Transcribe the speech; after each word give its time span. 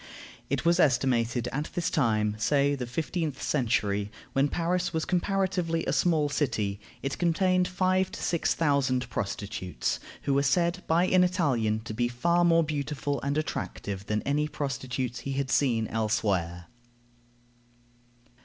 It 0.49 0.65
was 0.65 0.79
estimated 0.79 1.43
that 1.43 1.53
at 1.55 1.69
this 1.75 1.91
time, 1.91 2.35
say 2.39 2.73
the 2.73 2.87
fifteenth 2.87 3.39
century, 3.39 4.11
when 4.33 4.47
Paris 4.47 4.93
was 4.93 5.05
comparatively 5.05 5.85
a 5.85 5.93
small 5.93 6.27
city, 6.27 6.79
it 7.03 7.19
contained 7.19 7.67
five 7.67 8.09
to 8.13 8.23
six 8.23 8.55
thousand 8.55 9.07
prostitutes, 9.11 9.99
who 10.23 10.33
were 10.33 10.41
said 10.41 10.81
by 10.87 11.05
an 11.05 11.23
Italian 11.23 11.81
to 11.81 11.93
be 11.93 12.07
far 12.07 12.43
more 12.43 12.63
beautiful 12.63 13.21
and 13.21 13.37
attractive 13.37 14.07
than 14.07 14.23
any 14.23 14.47
prostitutes 14.47 15.19
he 15.19 15.33
had 15.33 15.51
seen 15.51 15.85
elsewhere. 15.87 16.65